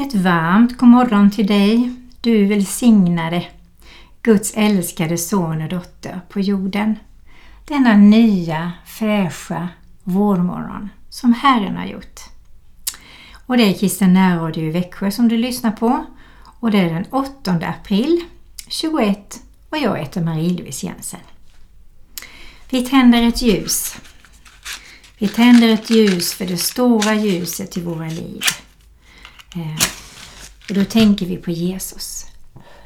[0.00, 3.46] Ett varmt god morgon till dig, du välsignade,
[4.22, 6.98] Guds älskade son och dotter på jorden.
[7.64, 9.68] Denna nya fräscha
[10.04, 12.20] vårmorgon som Herren har gjort.
[13.46, 16.04] Och det är Kristen närradio i Växjö som du lyssnar på
[16.60, 18.24] och det är den 8 april
[18.68, 19.40] 21
[19.70, 21.20] och jag heter Marie-Louise Jensen.
[22.70, 23.96] Vi tänder ett ljus.
[25.18, 28.42] Vi tänder ett ljus för det stora ljuset i våra liv.
[29.54, 29.76] Eh,
[30.70, 32.26] och då tänker vi på Jesus.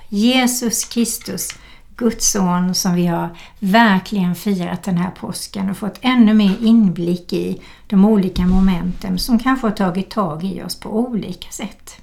[0.08, 1.48] Jesus Kristus,
[1.96, 7.32] Guds son som vi har verkligen firat den här påsken och fått ännu mer inblick
[7.32, 12.00] i de olika momenten som kanske har tagit tag i oss på olika sätt.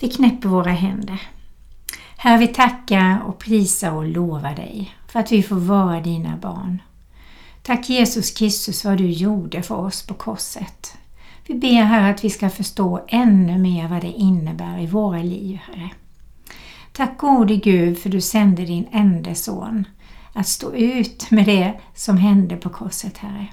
[0.00, 1.22] Vi knäpper våra händer.
[2.16, 6.82] Herre, vi tackar och prisar och lovar dig för att vi får vara dina barn.
[7.62, 10.96] Tack Jesus Kristus vad du gjorde för oss på korset.
[11.46, 15.58] Vi ber här att vi ska förstå ännu mer vad det innebär i våra liv,
[15.66, 15.90] Herre.
[16.92, 19.84] Tack gode Gud för du sände din enda son
[20.32, 23.46] att stå ut med det som hände på korset, Herre.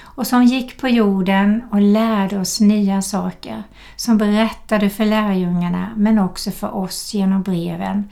[0.00, 3.62] Och som gick på jorden och lärde oss nya saker,
[3.96, 8.08] som berättade för lärjungarna men också för oss genom breven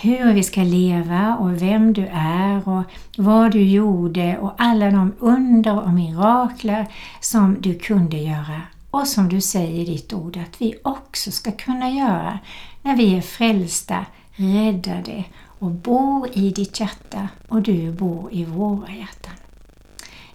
[0.00, 2.82] hur vi ska leva och vem du är och
[3.16, 6.86] vad du gjorde och alla de under och mirakler
[7.20, 11.52] som du kunde göra och som du säger i ditt ord att vi också ska
[11.52, 12.38] kunna göra
[12.82, 15.24] när vi är frälsta, räddade
[15.58, 19.34] och bor i ditt hjärta och du bor i våra hjärtan.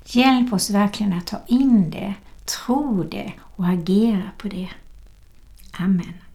[0.06, 2.14] Hjälp oss verkligen att ta in det,
[2.46, 4.70] tro det och agera på det.
[5.72, 6.31] Amen.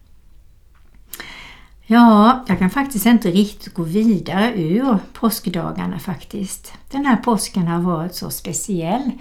[1.89, 6.73] Ja, jag kan faktiskt inte riktigt gå vidare ur påskdagarna faktiskt.
[6.91, 9.11] Den här påsken har varit så speciell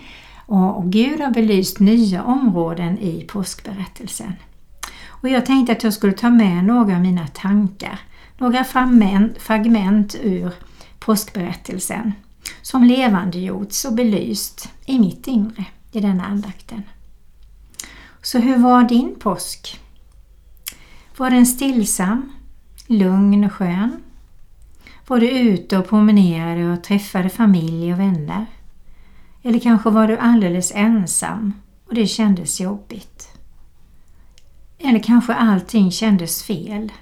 [0.47, 4.33] och Gud har belyst nya områden i påskberättelsen.
[5.09, 8.01] Och jag tänkte att jag skulle ta med några av mina tankar,
[8.39, 8.65] några
[9.39, 10.53] fragment ur
[10.99, 12.13] påskberättelsen
[12.63, 16.83] som levandegjorts och belyst i mitt inre i denna andakten.
[18.23, 19.81] Så hur var din påsk?
[21.17, 22.33] Var den stillsam,
[22.87, 24.03] lugn och skön?
[25.07, 28.47] Var du ute och promenerade och träffade familj och vänner?
[29.43, 31.53] Eller kanske var du alldeles ensam
[31.87, 33.29] och det kändes jobbigt?
[34.79, 36.93] Eller kanske allting kändes fel?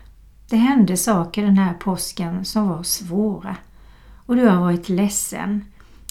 [0.48, 3.56] Det hände saker den här påsken som var svåra
[4.26, 5.64] och du har varit ledsen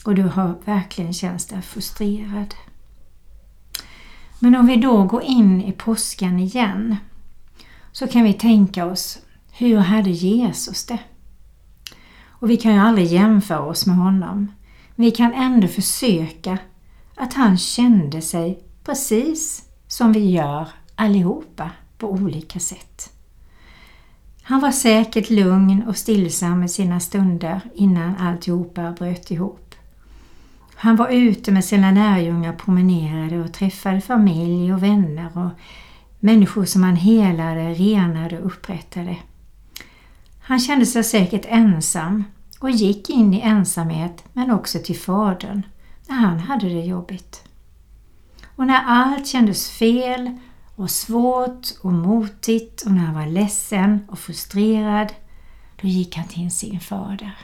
[0.06, 2.56] och du har verkligen känt dig frustrerad.
[4.40, 6.96] Men om vi då går in i påsken igen
[7.92, 9.20] så kan vi tänka oss
[9.56, 11.00] hur hade Jesus det?
[12.28, 14.52] Och vi kan ju aldrig jämföra oss med honom.
[14.96, 16.58] Vi kan ändå försöka
[17.16, 23.14] att han kände sig precis som vi gör allihopa på olika sätt.
[24.44, 29.76] Han var säkert lugn och stillsam i sina stunder innan alltihopa bröt ihop.
[30.76, 35.50] Han var ute med sina lärjungar, promenerade och träffade familj och vänner och
[36.20, 39.18] människor som han helade, renade och upprättade.
[40.46, 42.24] Han kände sig säkert ensam
[42.60, 45.64] och gick in i ensamhet men också till Fadern
[46.08, 47.44] när han hade det jobbigt.
[48.56, 50.38] Och när allt kändes fel
[50.76, 55.14] och svårt och motigt och när han var ledsen och frustrerad,
[55.82, 57.38] då gick han till sin fader.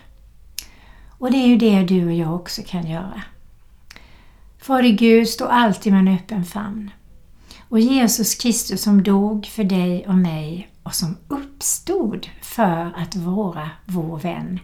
[1.09, 3.21] Och det är ju det du och jag också kan göra.
[4.57, 6.91] Fader Gud står alltid med en öppen famn.
[7.69, 13.69] Och Jesus Kristus som dog för dig och mig och som uppstod för att vara
[13.85, 14.59] vår vän,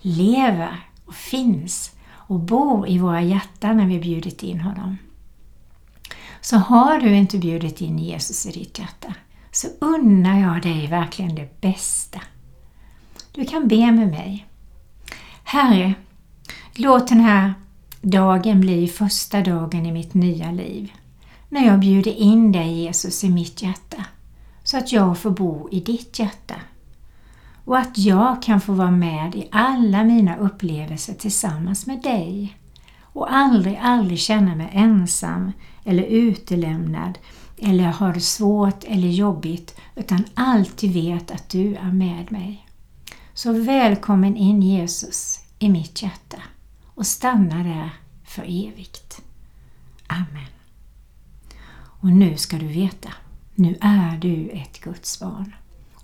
[0.00, 4.98] lever och finns och bor i våra hjärtan när vi bjudit in honom.
[6.40, 9.14] Så har du inte bjudit in Jesus i ditt hjärta
[9.50, 12.20] så unnar jag dig verkligen det bästa.
[13.32, 14.46] Du kan be med mig.
[15.44, 15.94] Herre,
[16.74, 17.54] låt den här
[18.00, 20.92] dagen bli första dagen i mitt nya liv.
[21.48, 24.04] När jag bjuder in dig Jesus i mitt hjärta
[24.70, 26.54] så att jag får bo i ditt hjärta.
[27.64, 32.58] Och att jag kan få vara med i alla mina upplevelser tillsammans med dig
[33.02, 35.52] och aldrig, aldrig känna mig ensam
[35.84, 37.18] eller utelämnad
[37.58, 42.66] eller har det svårt eller jobbigt utan alltid vet att du är med mig.
[43.34, 46.42] Så välkommen in Jesus i mitt hjärta
[46.94, 47.90] och stanna där
[48.24, 49.22] för evigt.
[50.06, 50.50] Amen.
[51.76, 53.10] Och nu ska du veta,
[53.60, 55.54] nu är du ett Guds barn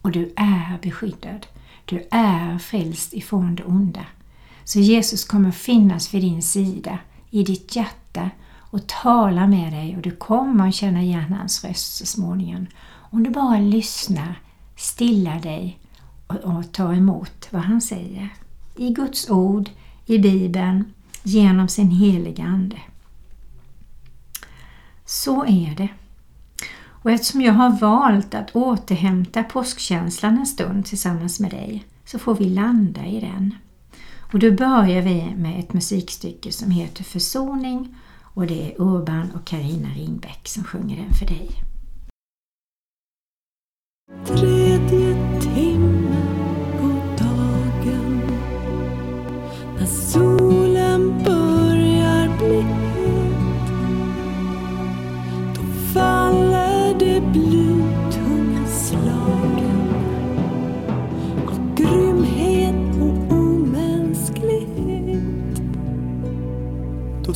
[0.03, 1.47] och du är beskyddad.
[1.85, 4.07] Du är frälst ifrån det onda.
[4.65, 6.99] Så Jesus kommer finnas vid din sida,
[7.31, 11.97] i ditt hjärta och tala med dig och du kommer att känna igen hans röst
[11.97, 12.67] så småningom.
[12.93, 14.41] Om du bara lyssnar,
[14.77, 15.79] stillar dig
[16.27, 18.29] och, och tar emot vad han säger.
[18.77, 19.71] I Guds ord,
[20.07, 20.93] i Bibeln,
[21.23, 22.79] genom sin heliga Ande.
[25.05, 25.89] Så är det.
[27.07, 32.35] Och eftersom jag har valt att återhämta påskkänslan en stund tillsammans med dig så får
[32.35, 33.55] vi landa i den.
[34.33, 37.95] Och då börjar vi med ett musikstycke som heter Försoning
[38.35, 41.51] och det är Urban och Karina Ringbäck som sjunger den för dig.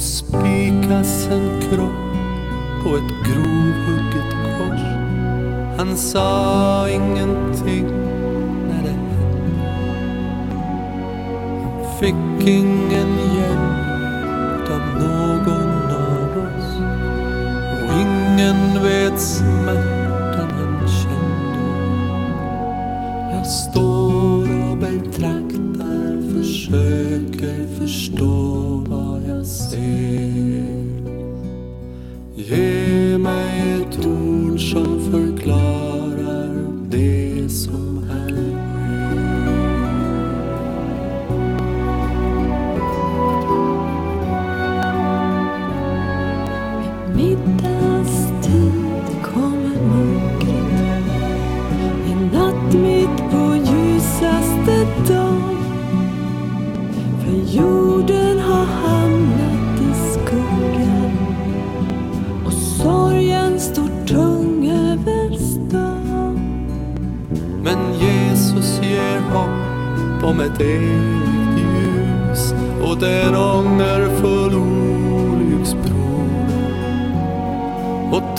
[0.01, 2.13] Och spikas en kropp
[2.83, 4.81] på ett grovhugget kors.
[5.79, 7.87] Han sa ingenting
[8.69, 9.61] när det hände.
[11.63, 16.77] Han fick ingen hjälp av någon av oss.
[17.73, 20.00] Och ingen vet smärtan.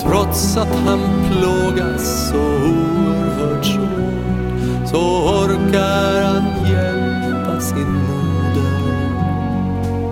[0.03, 0.99] Trots att han
[1.31, 4.97] plågas så oerhört svårt så
[5.43, 8.81] orkar han hjälpa sin moder.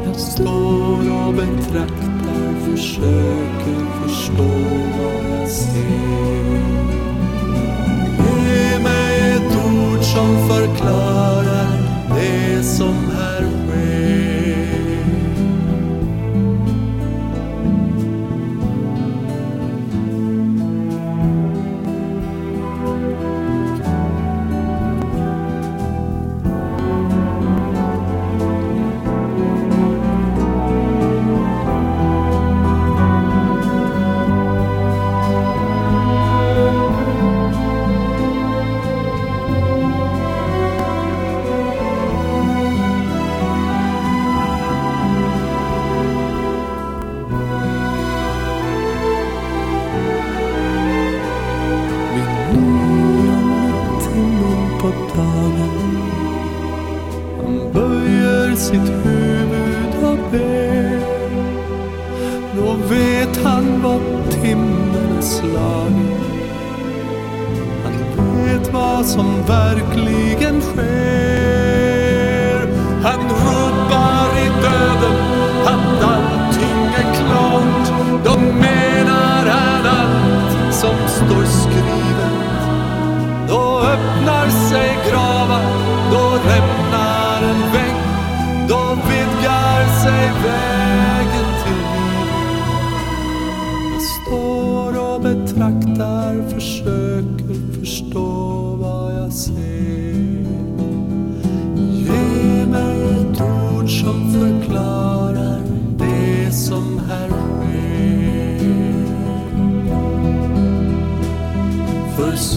[0.06, 4.50] Jag står och betraktar, försöker förstå
[5.00, 6.00] vad jag ser.
[8.48, 11.68] Ge mig ett ord som förklarar
[12.16, 13.59] det som här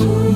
[0.02, 0.31] Jesus.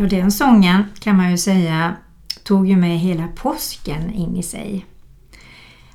[0.00, 1.96] Ja, den sången kan man ju säga
[2.42, 4.86] tog ju med hela påsken in i sig.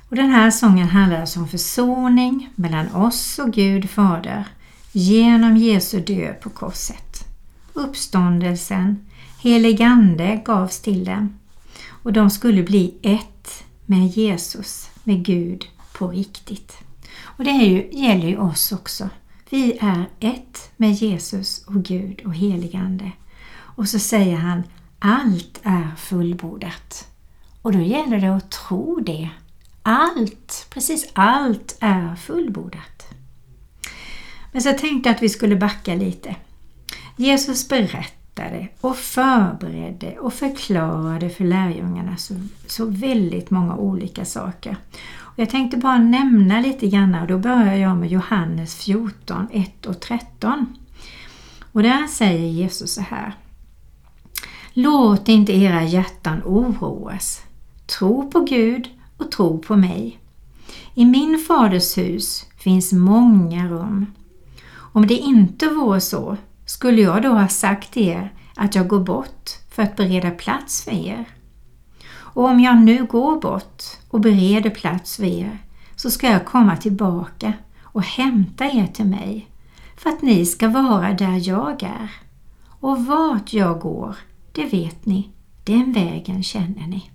[0.08, 4.44] Och Den här sången handlar alltså om försoning mellan oss och Gud Fader
[4.92, 7.24] genom Jesu död på korset.
[7.72, 9.06] Uppståndelsen,
[9.42, 11.38] helig ande gavs till dem
[11.88, 15.64] och de skulle bli ett med Jesus, med Gud
[15.98, 16.78] på riktigt.
[17.22, 19.08] Och det ju, gäller ju oss också.
[19.50, 23.12] Vi är ett med Jesus och Gud och helig ande.
[23.74, 24.62] Och så säger han
[24.98, 27.08] allt är fullbordat.
[27.62, 29.30] Och då gäller det att tro det.
[29.82, 33.06] Allt, precis allt är fullbordat.
[34.52, 36.36] Men så tänkte jag att vi skulle backa lite.
[37.16, 42.34] Jesus berättade och förberedde och förklarade för lärjungarna så,
[42.66, 44.76] så väldigt många olika saker.
[45.18, 49.86] Och jag tänkte bara nämna lite grann och då börjar jag med Johannes 14, 1
[49.86, 50.76] och 13.
[51.72, 53.34] Och där säger Jesus så här.
[54.76, 57.42] Låt inte era hjärtan oroas.
[57.86, 60.18] Tro på Gud och tro på mig.
[60.94, 64.06] I min faders hus finns många rum.
[64.92, 69.50] Om det inte vore så skulle jag då ha sagt er att jag går bort
[69.70, 71.24] för att bereda plats för er.
[72.16, 75.58] Och om jag nu går bort och bereder plats för er
[75.96, 77.52] så ska jag komma tillbaka
[77.82, 79.48] och hämta er till mig
[79.96, 82.10] för att ni ska vara där jag är.
[82.80, 84.16] Och vart jag går,
[84.54, 85.30] det vet ni,
[85.64, 87.10] den vägen känner ni.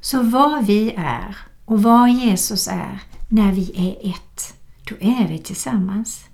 [0.00, 4.54] Så vad vi är och vad Jesus är när vi är ett,
[4.88, 6.24] då är vi tillsammans.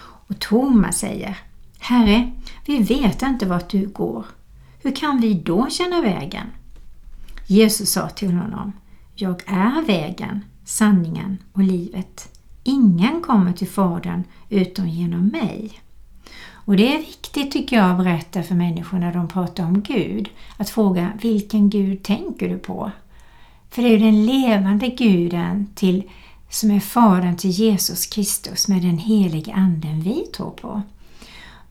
[0.00, 1.38] Och Thomas säger
[1.78, 2.32] Herre,
[2.66, 4.26] vi vet inte vart du går.
[4.82, 6.46] Hur kan vi då känna vägen?
[7.46, 8.72] Jesus sa till honom
[9.14, 12.40] Jag är vägen, sanningen och livet.
[12.64, 15.80] Ingen kommer till Fadern utom genom mig.
[16.64, 20.28] Och det är viktigt tycker jag att berätta för människor när de pratar om Gud.
[20.56, 22.90] Att fråga vilken Gud tänker du på?
[23.70, 26.02] För det är ju den levande guden till,
[26.50, 30.82] som är Fadern till Jesus Kristus med den helige anden vi tror på.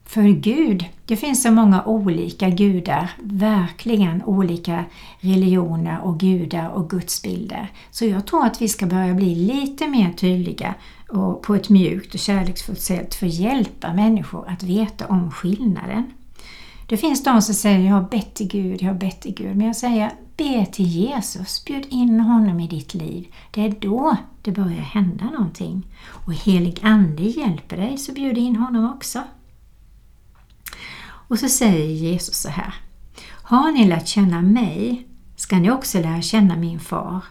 [0.05, 4.85] För Gud, det finns så många olika gudar, verkligen olika
[5.19, 7.71] religioner och gudar och gudsbilder.
[7.91, 10.75] Så jag tror att vi ska börja bli lite mer tydliga
[11.11, 16.11] och på ett mjukt och kärleksfullt sätt för att hjälpa människor att veta om skillnaden.
[16.87, 19.55] Det finns de som säger jag har bett till Gud, jag har bett till Gud.
[19.55, 23.27] Men jag säger be till Jesus, bjud in honom i ditt liv.
[23.51, 25.87] Det är då det börjar hända någonting.
[26.25, 29.23] Och helig Ande hjälper dig, så bjud in honom också.
[31.03, 32.73] Och så säger Jesus så här.
[33.27, 37.23] Har ni lärt känna mig ska ni också lära känna min far.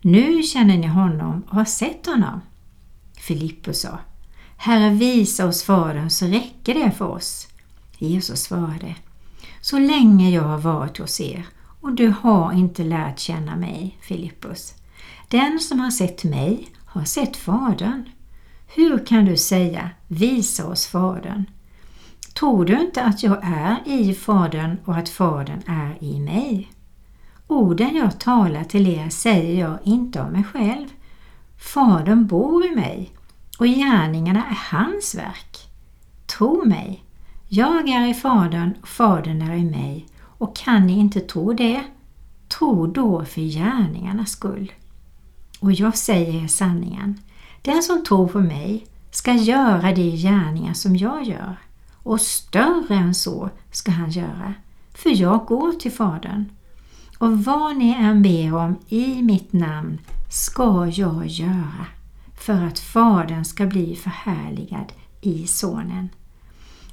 [0.00, 2.40] Nu känner ni honom och har sett honom.
[3.22, 3.98] Filippus sa
[4.56, 7.48] Herre visa oss Fadern så räcker det för oss.
[7.98, 8.94] Jesus svarade
[9.60, 11.46] Så länge jag har varit hos er
[11.80, 14.74] och du har inte lärt känna mig, Filippus.
[15.28, 18.08] Den som har sett mig har sett Fadern.
[18.74, 21.44] Hur kan du säga visa oss Fadern?
[22.34, 26.72] Tror du inte att jag är i Fadern och att Fadern är i mig?
[27.46, 30.88] Orden jag talar till er säger jag inte om mig själv.
[31.62, 33.10] Fadern bor i mig
[33.58, 35.58] och gärningarna är hans verk.
[36.26, 37.04] Tro mig,
[37.48, 41.84] jag är i Fadern och Fadern är i mig och kan ni inte tro det,
[42.48, 44.72] tro då för gärningarnas skull.
[45.60, 47.20] Och jag säger er sanningen,
[47.62, 51.56] den som tror på mig ska göra de gärningar som jag gör
[51.92, 54.54] och större än så ska han göra,
[54.94, 56.44] för jag går till Fadern.
[57.18, 59.98] Och vad ni än ber om i mitt namn
[60.32, 61.86] ska jag göra
[62.34, 66.08] för att Fadern ska bli förhärligad i Sonen.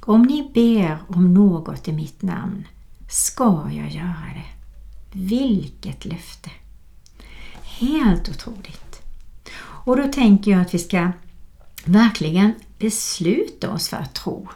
[0.00, 2.66] Om ni ber om något i mitt namn
[3.08, 4.44] ska jag göra det.
[5.12, 6.50] Vilket löfte!
[7.62, 9.02] Helt otroligt!
[9.60, 11.12] Och då tänker jag att vi ska
[11.84, 14.48] verkligen besluta oss för att tro.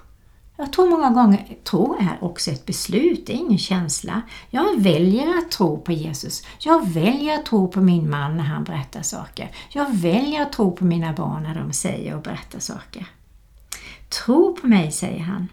[0.57, 4.23] Jag tror många gånger tro är också ett beslut, det är ingen känsla.
[4.51, 6.43] Jag väljer att tro på Jesus.
[6.59, 9.51] Jag väljer att tro på min man när han berättar saker.
[9.73, 13.07] Jag väljer att tro på mina barn när de säger och berättar saker.
[14.25, 15.49] Tro på mig, säger han.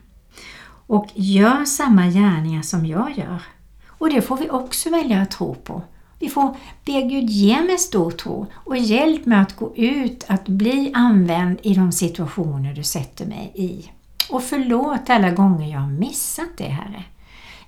[0.88, 3.42] Och gör samma gärningar som jag gör.
[3.88, 5.82] Och det får vi också välja att tro på.
[6.20, 6.56] Vi får
[6.86, 11.60] be Gud ge mig stor tro och hjälp mig att gå ut, att bli använd
[11.64, 13.92] i de situationer du sätter mig i.
[14.32, 17.04] Och förlåt alla gånger jag har missat det, Herre.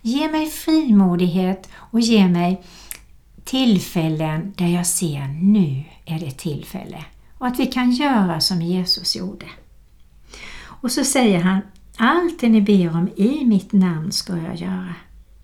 [0.01, 2.63] Ge mig frimodighet och ge mig
[3.43, 7.05] tillfällen där jag ser nu är det tillfälle.
[7.37, 9.45] Och att vi kan göra som Jesus gjorde.
[10.65, 11.61] Och så säger han
[11.97, 14.95] Allt det ni ber om i mitt namn ska jag göra.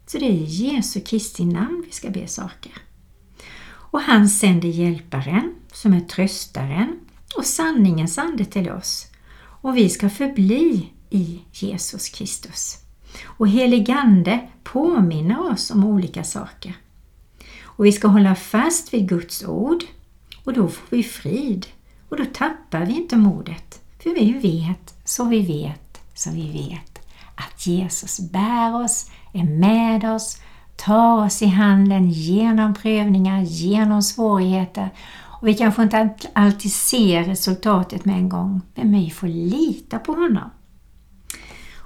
[0.06, 2.72] Så det är i Jesu Kristi namn vi ska be saker.
[3.70, 7.00] Och han sänder hjälparen som är tröstaren
[7.38, 9.08] och sanningens ande till oss.
[9.40, 12.78] Och vi ska förbli i Jesus Kristus.
[13.26, 16.74] Och heligande påminner oss om olika saker.
[17.64, 19.84] Och vi ska hålla fast vid Guds ord
[20.44, 21.66] och då får vi frid
[22.10, 23.82] och då tappar vi inte modet.
[24.04, 27.00] För vi vet, så vi vet, så vi vet
[27.36, 30.38] att Jesus bär oss, är med oss,
[30.76, 34.90] tar oss i handen genom prövningar, genom svårigheter
[35.42, 40.14] och vi kanske inte alltid ser resultatet med en gång, men vi får lita på
[40.14, 40.50] honom.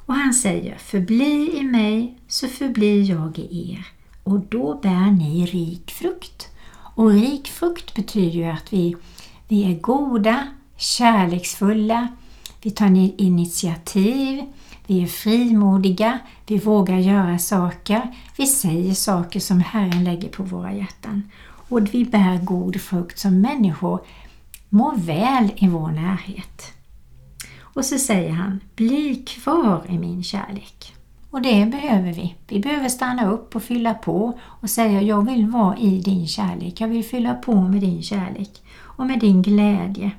[0.05, 3.88] Och han säger, förbli i mig så förblir jag i er.
[4.24, 6.50] Och då bär ni rik frukt.
[6.96, 8.96] Och rik frukt betyder ju att vi,
[9.48, 12.07] vi är goda, kärleksfulla,
[12.61, 14.44] vi tar initiativ,
[14.87, 20.74] vi är frimodiga, vi vågar göra saker, vi säger saker som Herren lägger på våra
[20.74, 21.31] hjärtan.
[21.70, 24.00] Och vi bär god frukt som människor
[24.70, 26.74] mår väl i vår närhet.
[27.74, 30.96] Och så säger han, bli kvar i min kärlek.
[31.29, 32.36] Och det behöver vi.
[32.48, 36.81] Vi behöver stanna upp och fylla på och säga jag vill vara i din kärlek.
[36.81, 40.12] Jag vill fylla på med din kärlek och med din glädje.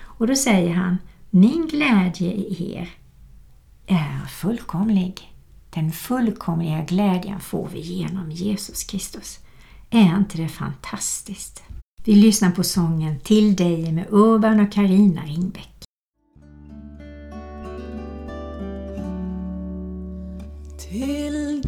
[0.00, 0.98] Och då säger han,
[1.30, 2.90] min glädje i er
[3.86, 5.32] är fullkomlig.
[5.70, 9.38] Den fullkomliga glädjen får vi genom Jesus Kristus.
[9.90, 11.62] Är inte det fantastiskt?
[12.04, 15.71] Vi lyssnar på sången Till dig med Urban och Karina Ringbäck.
[20.92, 21.62] Till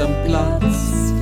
[0.00, 1.12] en plats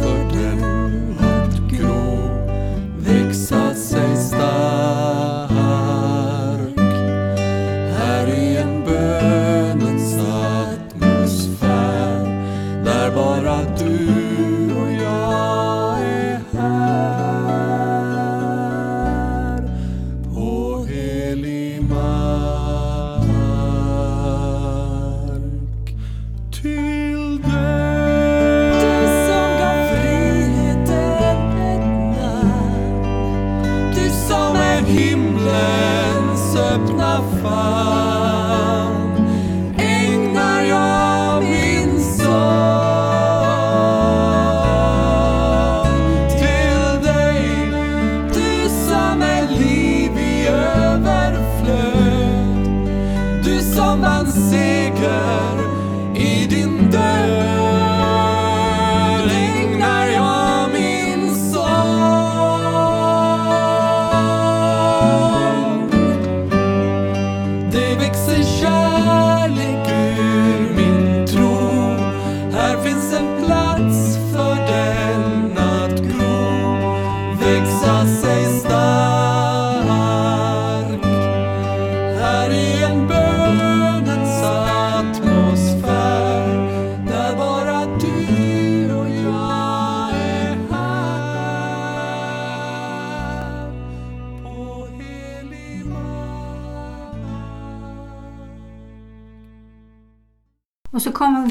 [54.34, 55.63] som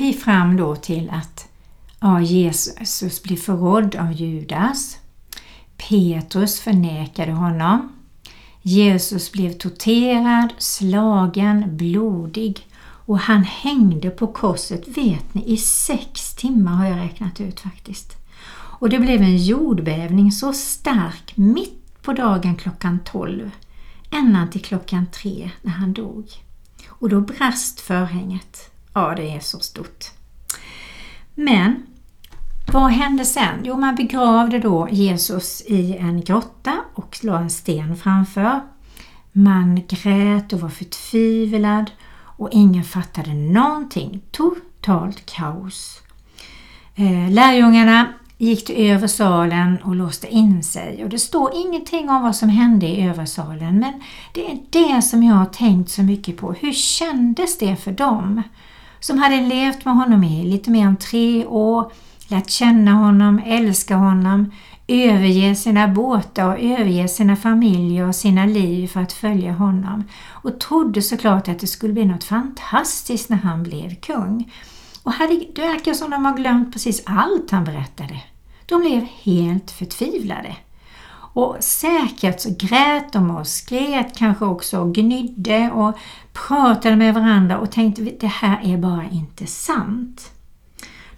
[0.03, 1.47] vi fram då till att
[1.99, 4.97] ja, Jesus blir förrådd av Judas.
[5.77, 7.91] Petrus förnekade honom.
[8.61, 12.67] Jesus blev torterad, slagen, blodig
[13.05, 18.17] och han hängde på korset, vet ni, i sex timmar har jag räknat ut faktiskt.
[18.55, 23.51] Och det blev en jordbävning så stark mitt på dagen klockan 12
[24.11, 26.25] ända till klockan 3 när han dog.
[26.87, 28.72] Och då brast förhänget.
[28.93, 30.05] Ja, det är så stort.
[31.35, 31.85] Men
[32.71, 33.59] vad hände sen?
[33.63, 38.61] Jo, man begravde då Jesus i en grotta och la en sten framför.
[39.31, 41.91] Man grät och var förtvivlad
[42.37, 44.21] och ingen fattade någonting.
[44.31, 46.01] Totalt kaos.
[46.95, 52.35] Eh, lärjungarna gick till översalen och låste in sig och det står ingenting om vad
[52.35, 54.01] som hände i översalen men
[54.33, 56.53] det är det som jag har tänkt så mycket på.
[56.53, 58.43] Hur kändes det för dem
[59.03, 61.91] som hade levt med honom i lite mer än tre år,
[62.27, 64.51] lärt känna honom, älska honom,
[64.87, 70.59] överge sina båtar och överge sina familjer och sina liv för att följa honom och
[70.59, 74.51] trodde såklart att det skulle bli något fantastiskt när han blev kung.
[75.03, 78.19] Och hade, det verkar som de har glömt precis allt han berättade.
[78.65, 80.55] De blev helt förtvivlade.
[81.33, 85.97] Och säkert så grät de och skrek kanske också och gnydde och
[86.33, 90.31] pratade med varandra och tänkte det här är bara inte sant.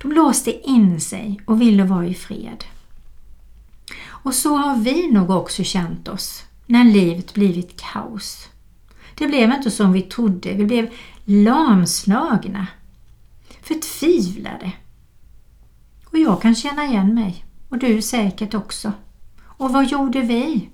[0.01, 2.63] De låste in sig och ville vara i fred.
[4.07, 8.49] Och så har vi nog också känt oss när livet blivit kaos.
[9.15, 10.89] Det blev inte som vi trodde, vi blev
[11.25, 12.67] lamslagna,
[13.61, 14.71] förtvivlade.
[16.05, 18.91] Och jag kan känna igen mig, och du säkert också.
[19.57, 20.69] Och vad gjorde vi?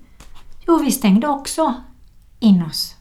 [0.66, 1.74] Jo, vi stängde också
[2.40, 2.96] in oss.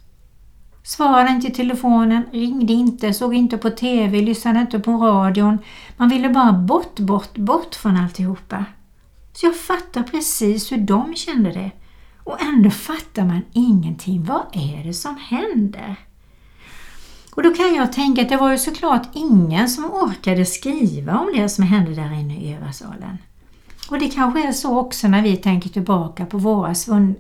[0.83, 5.57] Svarade inte i telefonen, ringde inte, såg inte på TV, lyssnade inte på radion.
[5.97, 8.65] Man ville bara bort, bort, bort från alltihopa.
[9.33, 11.71] Så jag fattar precis hur de kände det.
[12.23, 14.23] Och ändå fattar man ingenting.
[14.23, 15.95] Vad är det som händer?
[17.35, 21.31] Och då kan jag tänka att det var ju såklart ingen som orkade skriva om
[21.35, 23.17] det som hände där inne i översalen.
[23.89, 26.75] Och det kanske är så också när vi tänker tillbaka på våra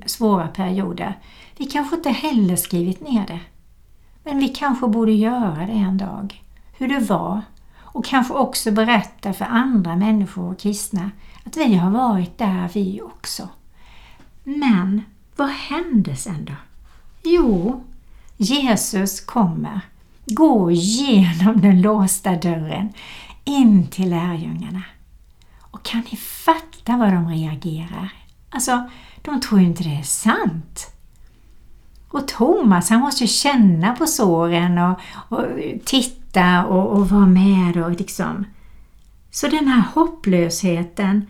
[0.05, 1.19] svåra perioder.
[1.57, 3.39] Vi kanske inte heller skrivit ner det.
[4.23, 6.43] Men vi kanske borde göra det en dag.
[6.77, 7.41] Hur det var.
[7.79, 11.11] Och kanske också berätta för andra människor och kristna
[11.45, 13.49] att vi har varit där vi också.
[14.43, 15.01] Men
[15.35, 16.53] vad hände sen då?
[17.23, 17.83] Jo,
[18.37, 19.81] Jesus kommer,
[20.25, 22.93] går genom den låsta dörren
[23.43, 24.83] in till lärjungarna.
[25.81, 28.13] Och kan ni fatta vad de reagerar?
[28.49, 28.89] Alltså,
[29.21, 30.93] de tror ju inte det är sant.
[32.07, 35.45] Och Thomas han måste känna på såren och, och
[35.85, 38.45] titta och, och vara med och liksom
[39.31, 41.27] så den här hopplösheten,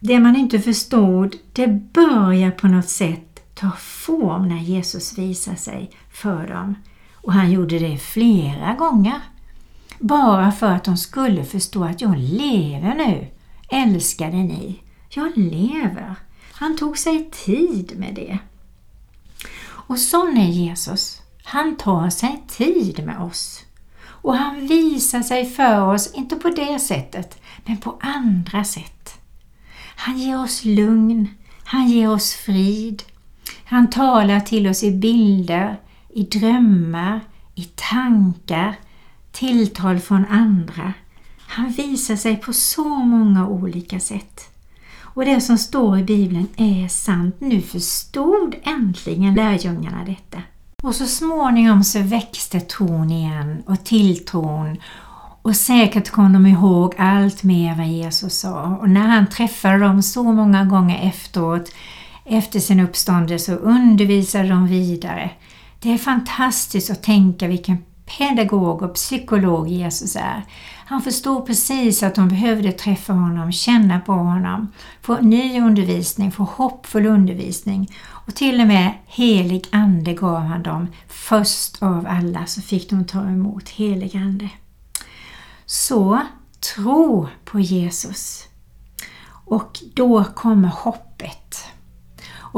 [0.00, 5.90] det man inte förstod, det börjar på något sätt ta form när Jesus visar sig
[6.12, 6.74] för dem.
[7.14, 9.20] Och han gjorde det flera gånger.
[9.98, 13.26] Bara för att de skulle förstå att jag lever nu,
[13.70, 14.82] älskade ni.
[15.08, 16.14] Jag lever.
[16.52, 18.38] Han tog sig tid med det.
[19.62, 21.22] Och sån är Jesus.
[21.44, 23.64] Han tar sig tid med oss.
[24.04, 29.18] Och han visar sig för oss, inte på det sättet, men på andra sätt.
[29.96, 31.28] Han ger oss lugn,
[31.64, 33.02] han ger oss frid.
[33.64, 37.20] Han talar till oss i bilder, i drömmar,
[37.54, 38.76] i tankar,
[39.38, 40.92] tilltal från andra.
[41.38, 44.40] Han visar sig på så många olika sätt.
[45.00, 47.36] Och det som står i Bibeln är sant.
[47.38, 50.42] Nu förstod äntligen lärjungarna detta.
[50.82, 54.76] Och så småningom så växte tron igen och tilltron
[55.42, 58.62] och säkert kom de ihåg allt mer vad Jesus sa.
[58.80, 61.72] Och när han träffade dem så många gånger efteråt,
[62.24, 65.30] efter sin uppståndelse, så undervisade de vidare.
[65.80, 70.44] Det är fantastiskt att tänka vilken pedagog och psykolog Jesus är.
[70.86, 76.42] Han förstod precis att de behövde träffa honom, känna på honom, få ny undervisning, få
[76.42, 80.86] hoppfull undervisning och till och med helig ande gav han dem.
[81.08, 84.48] Först av alla så fick de ta emot helig ande.
[85.66, 86.20] Så
[86.74, 88.48] tro på Jesus
[89.44, 91.67] och då kommer hoppet.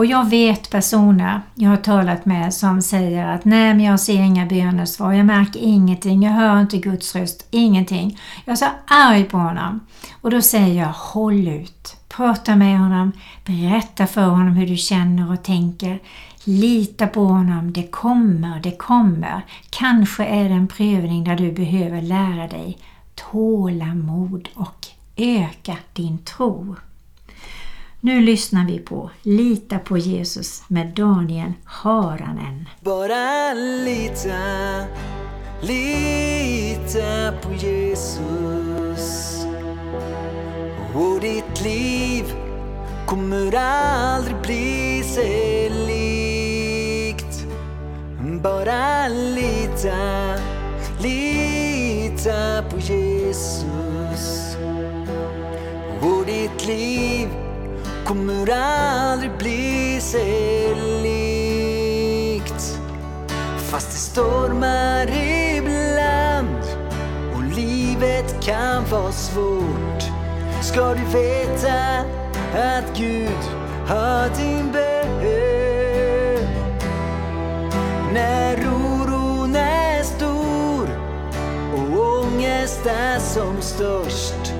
[0.00, 4.20] Och jag vet personer jag har talat med som säger att nej men jag ser
[4.20, 8.18] inga bönesvar, jag märker ingenting, jag hör inte Guds röst, ingenting.
[8.44, 9.80] Jag är så arg på honom.
[10.20, 13.12] Och då säger jag håll ut, prata med honom,
[13.46, 15.98] berätta för honom hur du känner och tänker.
[16.44, 19.44] Lita på honom, det kommer, det kommer.
[19.70, 22.78] Kanske är det en prövning där du behöver lära dig
[23.14, 24.86] tålamod och
[25.16, 26.76] öka din tro.
[28.02, 32.68] Nu lyssnar vi på Lita på Jesus med Daniel Haranen.
[32.80, 34.84] Bara lita,
[35.60, 39.36] lita på Jesus.
[40.94, 42.24] Och ditt liv
[43.06, 47.46] kommer aldrig bli sig likt.
[48.42, 50.34] Bara lita,
[51.02, 54.56] lita på Jesus.
[56.00, 57.28] Och ditt liv
[58.10, 62.78] kommer aldrig bli sig likt.
[63.58, 66.64] Fast det stormar ibland
[67.34, 70.02] och livet kan vara svårt.
[70.62, 71.98] Ska du veta
[72.54, 73.42] att Gud
[73.86, 74.90] hör din bön.
[78.12, 80.88] När oron är stor
[81.74, 84.54] och ångest är som störst.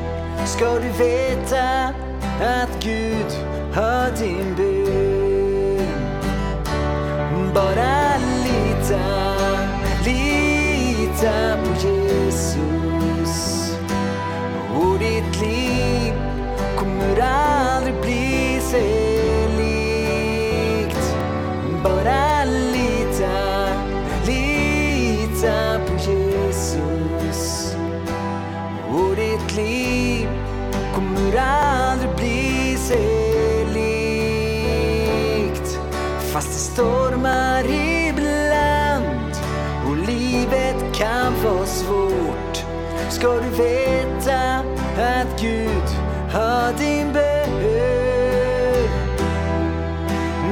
[0.46, 1.94] Ska du veta
[2.40, 3.32] att Gud
[3.72, 5.86] hör din bön.
[7.54, 9.36] Bara lita,
[10.04, 13.74] lita på Jesus
[14.74, 16.12] och ditt liv
[16.78, 18.99] kommer aldrig bli sig
[36.72, 39.34] stormar ibland
[39.88, 42.64] och livet kan vara svårt
[43.08, 44.64] ska du veta
[44.98, 45.88] att Gud
[46.28, 47.40] hör din bön.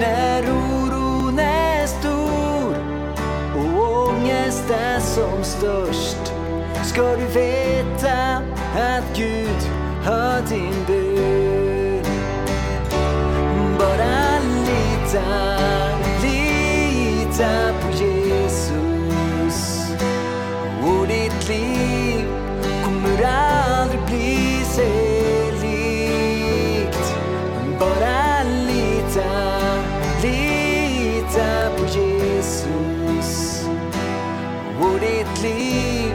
[0.01, 2.77] När oron är stor
[3.57, 6.33] och ångest är som störst
[6.85, 8.43] ska du veta
[8.77, 9.71] att Gud
[10.05, 12.05] hör din bön.
[13.79, 15.88] Bara lita,
[17.39, 19.91] lita på Jesus
[20.83, 22.27] och ditt liv
[22.85, 27.15] kommer aldrig bli sig likt.
[27.81, 29.73] Bara lita,
[30.23, 33.65] lita på Jesus
[34.81, 36.15] och ditt liv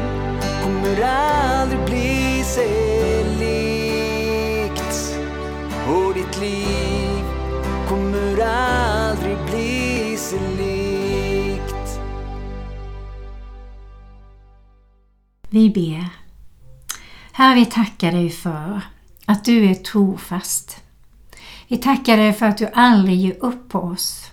[0.63, 5.17] kommer aldrig bli sig likt.
[5.87, 7.23] Och ditt liv
[7.89, 10.72] kommer aldrig bli sig likt.
[15.53, 16.09] Vi ber.
[17.31, 18.81] Herre, vi tackar dig för
[19.25, 20.83] att du är trofast.
[21.67, 24.31] Vi tackar dig för att du aldrig ger upp på oss.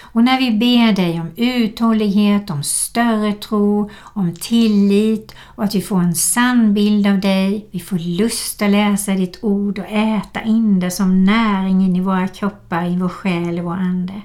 [0.00, 5.82] Och när vi ber dig om uthållighet, om större tro, om tillit och att vi
[5.82, 10.42] får en sann bild av dig, vi får lust att läsa ditt ord och äta
[10.42, 14.22] in det som näring in i våra kroppar, i vår själ och vår ande.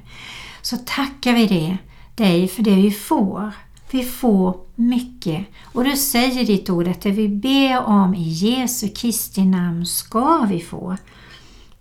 [0.62, 1.78] Så tackar vi det,
[2.16, 3.52] dig för det vi får.
[3.96, 5.46] Vi får mycket.
[5.74, 10.46] Och du säger ditt ord att det vi ber om i Jesu Kristi namn ska
[10.50, 10.98] vi få.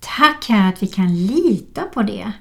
[0.01, 2.33] Tack Herre att vi kan lita på det.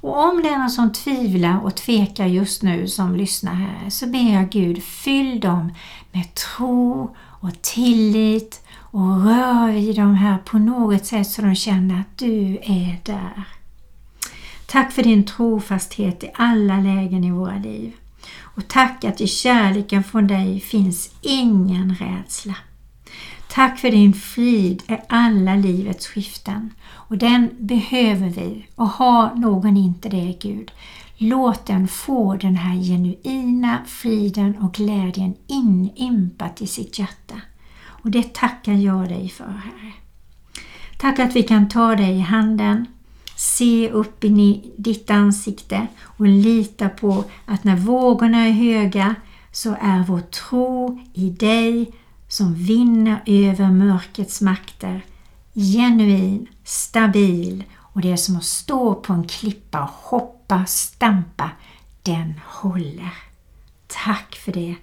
[0.00, 4.06] Och om det är någon som tvivlar och tvekar just nu som lyssnar här så
[4.06, 5.72] ber jag Gud fyll dem
[6.12, 12.00] med tro och tillit och rör vid dem här på något sätt så de känner
[12.00, 13.44] att du är där.
[14.66, 17.92] Tack för din trofasthet i alla lägen i våra liv.
[18.38, 22.56] Och tack att i kärleken från dig finns ingen rädsla.
[23.48, 26.70] Tack för din frid i alla livets skiften.
[27.10, 28.66] Och den behöver vi.
[28.74, 30.70] Och har någon inte det Gud,
[31.16, 37.40] låt den få den här genuina friden och glädjen inympat i sitt hjärta.
[37.82, 39.92] Och det tackar jag dig för Herre.
[40.98, 42.86] Tack att vi kan ta dig i handen,
[43.40, 49.14] se upp in i ditt ansikte och lita på att när vågorna är höga
[49.52, 51.92] så är vår tro i dig
[52.28, 55.04] som vinner över mörkrets makter
[55.54, 61.50] genuin, stabil och det är som att stå på en klippa och hoppa, stampa.
[62.02, 63.14] Den håller.
[63.86, 64.74] Tack för det